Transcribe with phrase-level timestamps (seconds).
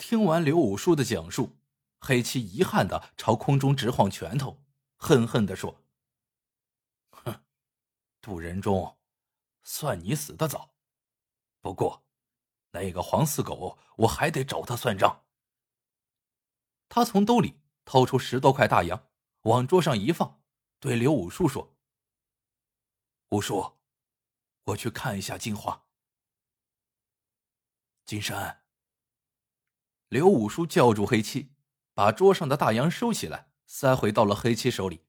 [0.00, 1.58] 听完刘五叔的讲述，
[2.00, 4.64] 黑七遗憾的朝空中直晃拳头，
[4.96, 5.84] 恨恨的说
[7.12, 7.44] ：“哼，
[8.22, 8.98] 杜仁忠，
[9.62, 10.74] 算你死的早。
[11.60, 12.02] 不过，
[12.70, 15.26] 那个黄四狗，我还得找他算账。”
[16.88, 19.10] 他从兜里掏出十多块大洋，
[19.42, 20.40] 往桌上一放，
[20.80, 21.76] 对刘五叔说
[23.28, 23.76] ：“五叔，
[24.64, 25.84] 我去看一下金花。”
[28.06, 28.59] 金山。
[30.10, 31.54] 刘五叔叫住黑七，
[31.94, 35.06] 把桌上的大洋收起来，塞回到了黑七手里。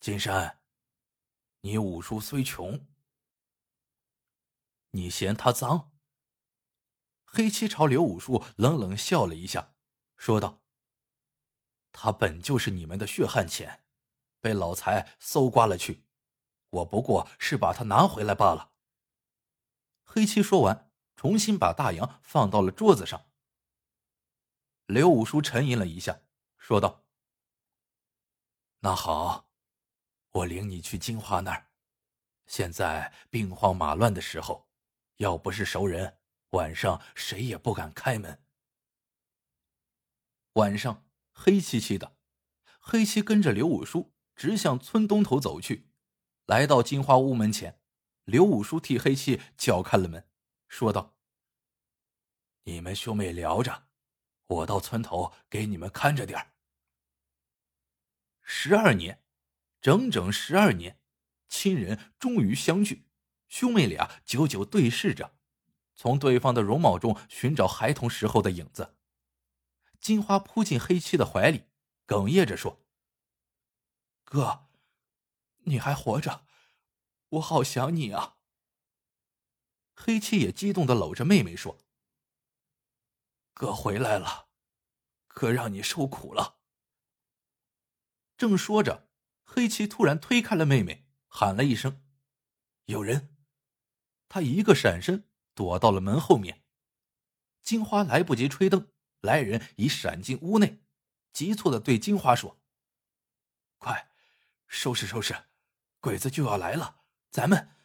[0.00, 0.58] 金山，
[1.60, 2.84] 你五叔虽穷，
[4.90, 5.92] 你嫌他脏？
[7.22, 9.76] 黑七朝刘五叔冷冷笑了一下，
[10.16, 10.60] 说道
[11.92, 13.84] ：“他本就是你们的血汗钱，
[14.40, 16.04] 被老财搜刮了去，
[16.70, 18.72] 我不过是把他拿回来罢了。”
[20.02, 23.28] 黑七说完，重新把大洋放到了桌子上。
[24.92, 26.20] 刘五叔沉吟了一下，
[26.58, 27.06] 说道
[28.80, 29.48] ：“那好，
[30.32, 31.70] 我领你去金花那儿。
[32.44, 34.68] 现在兵荒马乱的时候，
[35.16, 36.18] 要不是熟人，
[36.50, 38.44] 晚上谁也不敢开门。”
[40.60, 42.18] 晚上黑漆漆的，
[42.78, 45.88] 黑漆跟着刘五叔直向村东头走去。
[46.44, 47.80] 来到金花屋门前，
[48.24, 50.28] 刘五叔替黑漆叫开了门，
[50.68, 51.14] 说道
[52.64, 53.86] ：“你们兄妹聊着。”
[54.52, 56.52] 我到村头给你们看着点儿。
[58.42, 59.22] 十二年，
[59.80, 61.00] 整整十二年，
[61.48, 63.06] 亲人终于相聚，
[63.48, 65.36] 兄妹俩久久对视着，
[65.94, 68.96] 从对方的容貌中寻找孩童时候的影子。
[70.00, 71.64] 金花扑进黑七的怀里，
[72.06, 72.84] 哽咽着说
[74.24, 74.66] ：“哥，
[75.64, 76.44] 你还活着，
[77.28, 78.36] 我好想你啊。”
[79.94, 81.78] 黑七也激动的搂着妹妹说。
[83.52, 84.48] 哥回来了，
[85.28, 86.58] 哥让你受苦了。
[88.36, 89.08] 正说着，
[89.42, 92.02] 黑七突然推开了妹妹，喊了一声
[92.86, 93.36] ：“有人！”
[94.28, 96.64] 他一个闪身躲到了门后面。
[97.62, 98.90] 金花来不及吹灯，
[99.20, 100.82] 来人已闪进屋内，
[101.32, 102.60] 急促的对金花说
[103.78, 104.10] ：“快，
[104.66, 105.50] 收拾收拾，
[106.00, 107.76] 鬼子就要来了，咱们……”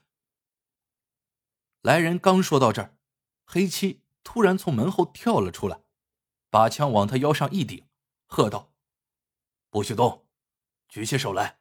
[1.84, 2.97] 来人刚说到这儿，
[3.45, 4.06] 黑七。
[4.27, 5.79] 突然从门后跳了出来，
[6.49, 7.88] 把枪往他腰上一顶，
[8.25, 8.73] 喝道
[9.71, 10.27] ：“不许动，
[10.89, 11.59] 举起手来。”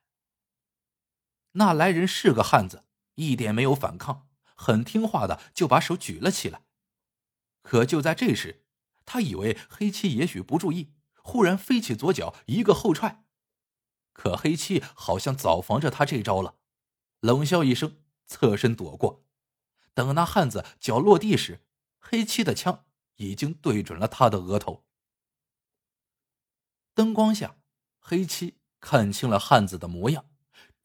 [1.55, 2.85] 那来人是个汉子，
[3.15, 6.65] 一点没有反抗，很听话的就把手举了起来。
[7.63, 8.65] 可就在这时，
[9.05, 13.25] 他以为黑七也许不注意，忽然飞起左脚一个后踹，
[14.13, 16.57] 可黑七好像早防着他这招了，
[17.21, 19.25] 冷笑一声，侧身躲过。
[19.95, 21.63] 等那汉子脚落地时，
[22.09, 22.87] 黑七的枪
[23.17, 24.85] 已经对准了他的额头。
[26.95, 27.59] 灯光下，
[27.99, 30.31] 黑七看清了汉子的模样，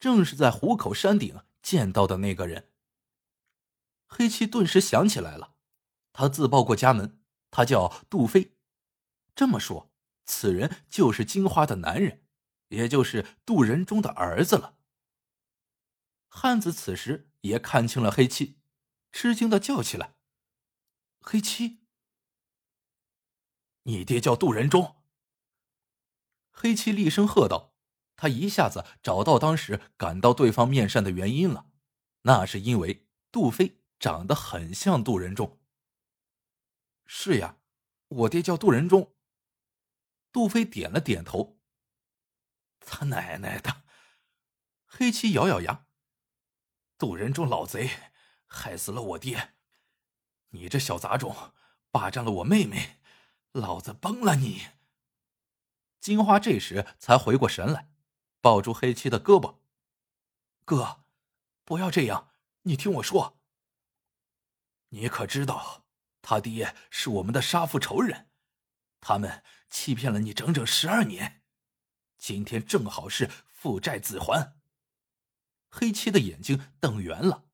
[0.00, 2.72] 正是在虎口山顶见到的那个人。
[4.08, 5.54] 黑七顿时想起来了，
[6.12, 7.22] 他自报过家门，
[7.52, 8.56] 他叫杜飞。
[9.36, 9.92] 这么说，
[10.24, 12.24] 此人就是金花的男人，
[12.70, 14.76] 也就是杜仁忠的儿子了。
[16.28, 18.58] 汉子此时也看清了黑七，
[19.12, 20.16] 吃惊的叫起来。
[21.24, 21.78] 黑七，
[23.84, 24.96] 你爹叫杜仁忠。
[26.50, 27.76] 黑七厉声喝道
[28.16, 31.70] ：“他一下子找到当时赶到对方面善的原因了，
[32.22, 35.60] 那是因为杜飞长得很像杜仁忠。”
[37.06, 37.60] 是呀，
[38.08, 39.14] 我爹叫杜仁忠。
[40.32, 41.60] 杜飞点了点头。
[42.80, 43.84] 他奶奶的！
[44.86, 45.86] 黑七咬咬牙
[46.98, 47.88] ：“杜仁忠老贼，
[48.46, 49.54] 害死了我爹。”
[50.52, 51.52] 你这小杂种，
[51.90, 52.98] 霸占了我妹妹，
[53.52, 54.68] 老子崩了你！
[56.00, 57.90] 金花这时才回过神来，
[58.40, 59.58] 抱住黑七的胳膊
[60.64, 61.04] ：“哥，
[61.64, 62.32] 不要这样，
[62.62, 63.38] 你听我说。
[64.88, 65.84] 你可知道，
[66.20, 68.28] 他爹是我们的杀父仇人，
[69.00, 71.42] 他们欺骗了你整整十二年，
[72.18, 74.56] 今天正好是父债子还。”
[75.70, 77.46] 黑七的眼睛瞪圆了：“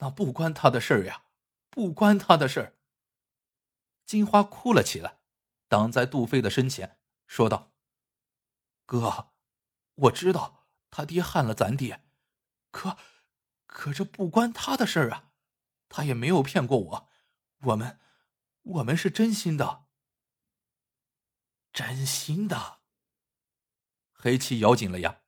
[0.00, 1.23] 那不关他的事儿呀。”
[1.74, 2.76] 不关他的事儿。
[4.06, 5.18] 金花哭了起来，
[5.66, 7.74] 挡在杜飞的身前，说道
[8.86, 9.32] ：“哥，
[9.94, 12.04] 我知道他爹害了咱爹，
[12.70, 12.96] 可，
[13.66, 15.32] 可这不关他的事儿啊！
[15.88, 17.10] 他也没有骗过我，
[17.62, 17.98] 我们，
[18.62, 19.86] 我们是真心的，
[21.72, 22.82] 真心的。”
[24.14, 25.22] 黑七咬紧了牙，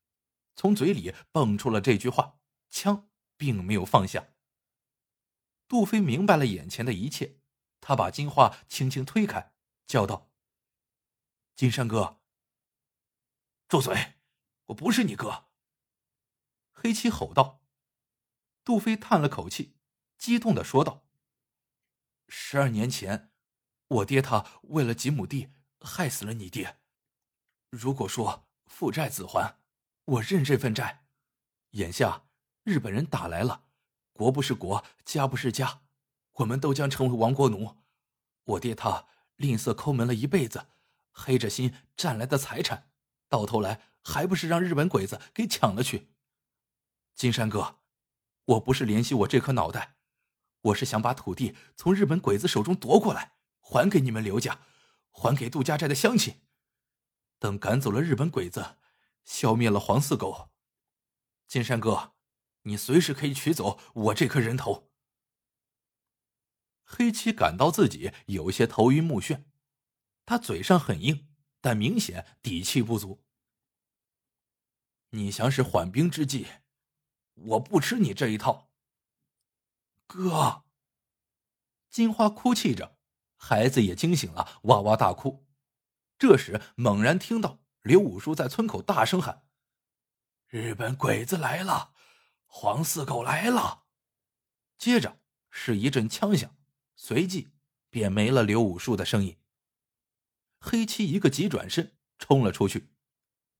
[0.54, 2.38] 从嘴里蹦出了这句话，
[2.70, 4.28] 枪并没有放下。
[5.68, 7.38] 杜飞明白了眼前的一切，
[7.80, 9.52] 他把金花轻轻推开，
[9.86, 10.30] 叫道
[11.56, 12.20] ：“金山哥，
[13.68, 14.14] 住嘴！
[14.66, 15.46] 我不是你哥。”
[16.72, 17.62] 黑七吼道。
[18.64, 19.76] 杜飞叹了口气，
[20.18, 21.06] 激动的说道
[22.28, 23.32] ：“十二年前，
[23.86, 26.80] 我爹他为了几亩地，害死了你爹。
[27.70, 29.60] 如果说父债子还，
[30.04, 31.06] 我认这份债。
[31.70, 32.26] 眼下
[32.64, 33.65] 日本人打来了，
[34.16, 35.82] 国不是国，家不是家，
[36.32, 37.76] 我们都将成为亡国奴。
[38.44, 40.66] 我爹他吝啬抠门了一辈子，
[41.12, 42.90] 黑着心占来的财产，
[43.28, 46.08] 到头来还不是让日本鬼子给抢了去？
[47.14, 47.76] 金山哥。”
[48.46, 49.96] 我不是怜惜我这颗脑袋，
[50.60, 54.60] 我是想把土地从日本鬼子手中夺过来，还给你们刘家，
[55.10, 56.42] 还给杜家寨的乡亲。
[57.40, 58.76] 等赶走了日本鬼子，
[59.24, 60.50] 消灭了黄四狗，
[61.48, 62.12] 金山哥，
[62.66, 64.90] 你随时可以取走我这颗人头。
[66.84, 69.44] 黑七感到自己有些头晕目眩，
[70.24, 71.28] 他嘴上很硬，
[71.60, 73.24] 但明显底气不足。
[75.10, 76.46] 你想使缓兵之计？
[77.34, 78.70] 我不吃你这一套，
[80.06, 80.64] 哥。
[81.90, 82.98] 金花哭泣着，
[83.36, 85.46] 孩子也惊醒了，哇哇大哭。
[86.18, 89.46] 这时猛然听到刘五叔在村口大声喊
[90.48, 91.94] ：“日本鬼子来了，
[92.58, 93.84] 黄四狗来了！”
[94.78, 95.20] 接着
[95.50, 96.56] 是一阵枪响，
[96.94, 97.50] 随即
[97.90, 99.36] 便没了刘武术的声音。
[100.58, 102.88] 黑七一个急转身冲了出去，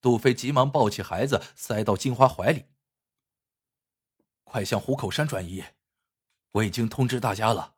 [0.01, 2.65] 杜飞急忙抱起孩子塞到金花怀里。
[4.43, 5.63] 快向虎口山转移！
[6.53, 7.75] 我已经通知大家了，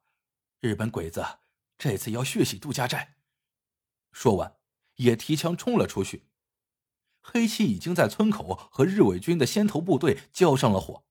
[0.62, 1.40] 日本鬼子
[1.78, 3.18] 这次要血洗杜家寨。
[4.14, 4.58] 说完，
[4.96, 6.30] 也提枪冲了出去。
[7.20, 11.04] 黑七已经在村口和日伪军的先头部队交上了火。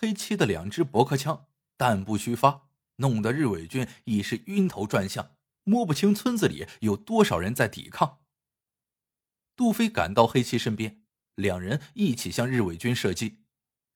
[0.00, 8.20] 黑七的两支驳壳枪弹不虚发，弄得日伪军已是晕头转向，摸不清村子里有多少人在抵抗。
[9.54, 11.02] 杜飞赶到黑七身边，
[11.34, 13.44] 两人一起向日伪军射击。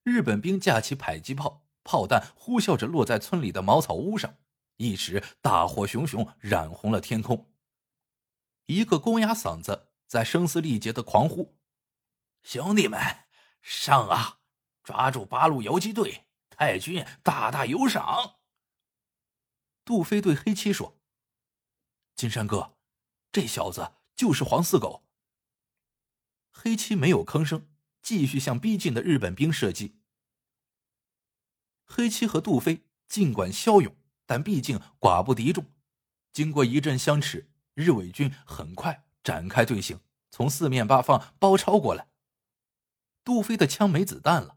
[0.03, 4.35] 日本兵架起迫击炮，炮弹呼啸着落在村里的茅草屋上，
[4.77, 7.51] 一时大火熊熊，染红了天空。
[8.67, 11.57] 一个公鸭嗓子在声嘶力竭的狂呼
[12.45, 13.01] ：“兄弟们，
[13.63, 14.41] 上啊！
[14.85, 18.35] 抓住八路游击队，太君大大有赏！”
[19.83, 20.97] 杜飞对黑七说
[22.15, 22.77] ：“金山哥，
[23.33, 25.03] 这小子就是黄四狗。”
[26.53, 27.67] 黑七没有吭声。
[28.01, 29.99] 继续向逼近的日本兵射击。
[31.87, 33.95] 黑七和杜飞尽管骁勇，
[34.27, 35.65] 但毕竟寡不敌众。
[36.31, 39.99] 经过一阵相持，日伪军很快展开队形，
[40.29, 42.07] 从四面八方包抄过来。
[43.23, 44.54] 杜飞的枪没子弹了，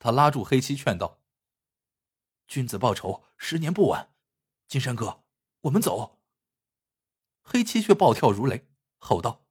[0.00, 1.20] 他拉住黑七劝道
[2.48, 4.14] ：“君子报仇，十年不晚。
[4.66, 5.24] 金山哥，
[5.60, 6.22] 我们走。”
[7.44, 8.66] 黑七却暴跳如雷，
[8.96, 9.44] 吼道：“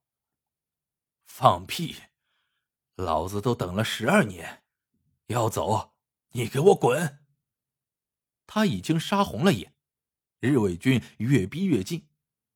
[1.23, 1.95] 放屁！”
[2.97, 4.63] 老子都等了十二年，
[5.27, 5.93] 要走，
[6.31, 7.23] 你给我滚！
[8.47, 9.75] 他已经杀红了眼，
[10.39, 12.09] 日伪军越逼越近，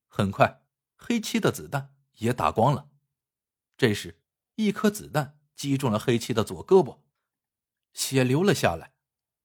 [0.08, 2.90] 很快，黑七的子弹也打光了。
[3.78, 4.20] 这时，
[4.56, 7.03] 一颗子弹击中了黑七的左胳膊，
[7.94, 8.94] 血流了下来。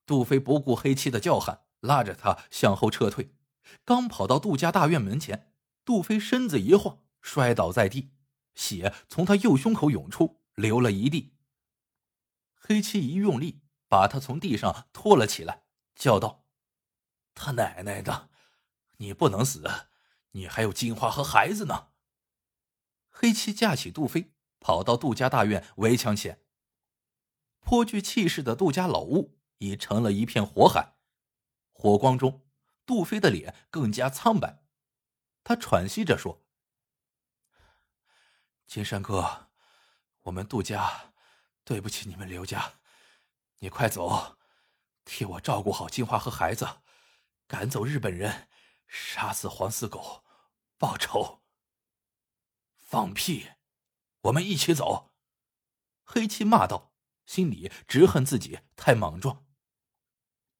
[0.06, 3.34] 杜飞不顾黑七的叫喊，拉着他向后撤退。
[3.84, 5.52] 刚跑到杜家大院门前，
[5.84, 8.10] 杜飞身子一晃，摔倒在地，
[8.54, 10.38] 血从他右胸口涌出。
[10.58, 11.36] 流了一地。
[12.56, 15.62] 黑七一用力，把他从地上拖了起来，
[15.94, 16.44] 叫道
[17.32, 18.28] ：“他奶奶的，
[18.96, 19.62] 你不能死，
[20.32, 21.90] 你还有金花和孩子呢！”
[23.08, 26.42] 黑七架起杜飞，跑到杜家大院围墙前。
[27.68, 30.94] 颇具气势的杜家老屋已成了一片火海，
[31.70, 32.46] 火光中，
[32.86, 34.62] 杜飞的脸更加苍白。
[35.44, 36.46] 他喘息着说
[38.66, 39.50] ：“金山哥。”
[40.24, 41.12] 我们杜家
[41.62, 42.80] 对不起你们刘家，
[43.58, 44.38] 你快走，
[45.04, 46.80] 替我照顾好金花和孩子，
[47.46, 48.48] 赶走日本人，
[48.86, 50.24] 杀死黄四狗，
[50.78, 51.42] 报仇。
[52.78, 53.50] 放屁！
[54.22, 55.12] 我们一起走！
[56.02, 56.87] 黑七骂道，
[57.28, 59.44] 心里只恨自己太莽撞。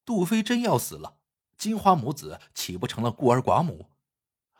[0.04, 1.16] 杜飞真要死了，
[1.56, 3.90] 金花母子岂不成了孤儿寡母？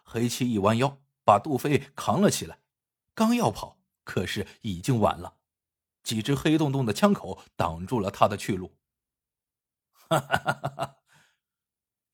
[0.03, 2.61] 黑七一弯腰，把杜飞扛了起来，
[3.15, 3.79] 刚要跑。
[4.05, 5.37] 可是已经晚了，
[6.03, 8.79] 几只黑洞洞的枪口挡住了他的去路。
[9.93, 10.97] 哈哈哈哈哈！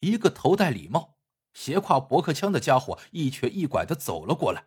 [0.01, 1.19] 一个头戴礼帽、
[1.53, 4.67] 斜挎驳壳枪的家伙一瘸一拐的走了过来，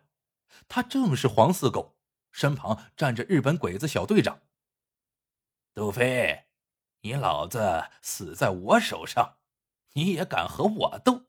[0.68, 1.98] 他正是黄四狗，
[2.32, 4.40] 身旁站着日本鬼子小队长。
[5.78, 6.48] 杜飞，
[7.02, 9.38] 你老子死在我手上，
[9.92, 11.28] 你也敢和我斗？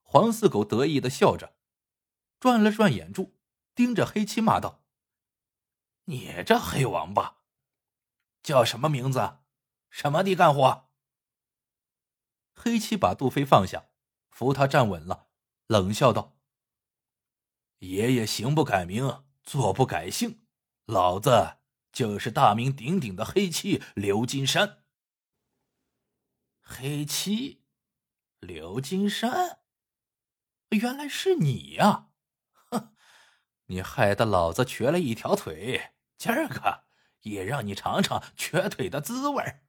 [0.00, 1.56] 黄四狗得意的笑着，
[2.38, 3.36] 转了转眼珠，
[3.74, 4.84] 盯着黑漆骂道
[6.06, 7.38] ：“你这黑王八，
[8.44, 9.38] 叫什么名字？
[9.90, 10.88] 什么地干活？”
[12.54, 13.88] 黑漆把杜飞放下，
[14.28, 15.26] 扶他站稳了，
[15.66, 16.36] 冷笑道
[17.78, 20.46] ：“爷爷行不改名，坐不改姓，
[20.84, 21.56] 老子
[21.94, 24.82] 就是大名鼎鼎的黑漆刘金山。”
[26.66, 27.62] 黑漆，
[28.40, 29.60] 刘金山，
[30.70, 32.08] 原来是你呀！
[32.52, 32.94] 哼，
[33.66, 36.84] 你害得老子瘸了一条腿，今儿个
[37.20, 39.60] 也让你尝尝瘸腿的滋味。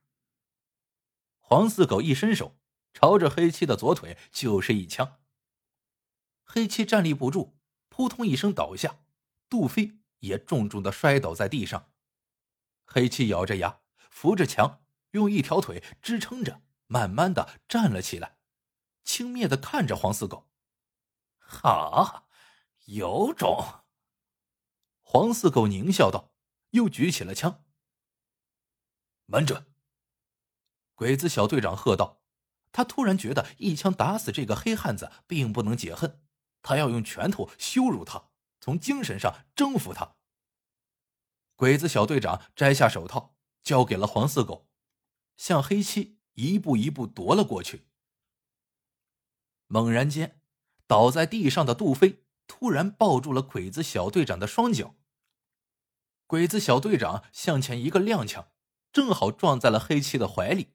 [1.38, 2.58] 黄四狗一伸手，
[2.94, 5.20] 朝着黑漆的左腿就是一枪。
[6.44, 7.58] 黑漆站立不住，
[7.90, 9.00] 扑通一声倒下，
[9.50, 11.92] 杜飞也重重的摔倒在地上。
[12.86, 16.62] 黑七咬着牙，扶着墙，用一条腿支撑着。
[16.88, 18.38] 慢慢的站了起来，
[19.02, 20.48] 轻蔑的看着黄四狗。
[21.38, 22.28] 好，
[22.84, 23.84] 有种！
[25.00, 26.32] 黄四狗狞笑道，
[26.70, 27.64] 又举起了枪。
[29.26, 29.66] 慢着！
[30.94, 32.22] 鬼子小队长喝道。
[32.72, 36.22] 他突然觉得一枪打死这个黑汉子并不能解恨，
[36.60, 38.28] 他要用拳头羞辱他，
[38.60, 40.15] 从精神上征服他。
[41.56, 44.68] 鬼子小队长摘下手套，交给了黄四狗，
[45.36, 46.16] 向黑漆。
[46.36, 47.86] 一步一步夺了过去。
[49.68, 50.42] 猛然间，
[50.86, 54.96] 倒在地上的杜飞突然抱住了鬼子小队长的双脚。
[56.26, 58.48] 鬼子小队长向前一个踉跄，
[58.92, 60.74] 正好撞在了黑漆的怀里。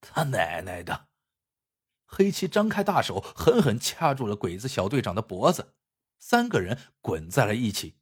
[0.00, 1.08] 他奶奶的！
[2.04, 5.74] 黑漆张开大手，狠狠掐住了鬼子小队长的脖子，
[6.20, 7.96] 三个人滚在了一起。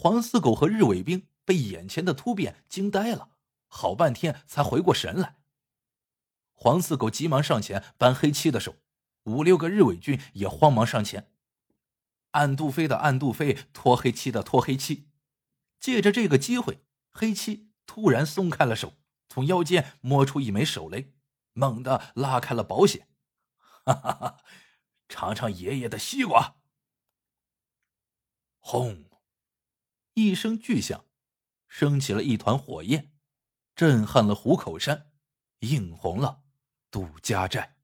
[0.00, 3.30] 黄四狗和日伪兵被眼前的突变惊呆了。
[3.66, 5.38] 好半天才回过神来。
[6.54, 8.76] 黄四狗急忙上前扳黑漆的手，
[9.24, 11.32] 五六个日伪军也慌忙上前，
[12.30, 15.08] 按杜飞的按杜飞，拖黑漆的拖黑漆。
[15.80, 18.92] 借着这个机会，黑漆突然松开了手，
[19.28, 21.12] 从腰间摸出一枚手雷，
[21.54, 23.08] 猛地拉开了保险。
[23.84, 24.36] 哈哈哈！
[25.08, 26.58] 尝尝爷爷的西瓜！
[28.60, 29.07] 轰！
[30.20, 31.04] 一声巨响，
[31.68, 33.12] 升起了一团火焰。
[33.76, 35.12] 震撼了虎口山，
[35.60, 36.42] 映红了
[36.90, 37.77] 杜家寨。